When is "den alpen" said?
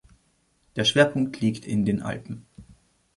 1.85-2.47